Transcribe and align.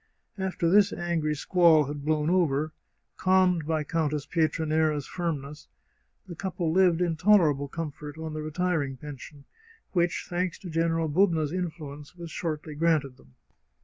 After 0.39 0.67
this 0.67 0.91
angry 0.91 1.35
squall 1.35 1.83
had 1.83 2.03
blown 2.03 2.27
over, 2.31 2.73
calmed 3.17 3.67
by 3.67 3.83
Countess 3.83 4.25
Pietranera's 4.25 5.05
firmness, 5.05 5.67
the 6.25 6.33
couple 6.33 6.71
lived 6.71 7.01
in 7.01 7.15
tolerable 7.15 7.67
comfort 7.67 8.17
on 8.17 8.33
the 8.33 8.41
retiring 8.41 8.97
pension, 8.97 9.45
which, 9.91 10.25
thanks 10.27 10.57
to 10.57 10.71
General 10.71 11.07
Bubna's 11.07 11.53
influence, 11.53 12.15
was 12.15 12.31
shortly 12.31 12.73
granted 12.73 13.17
them. 13.17 13.35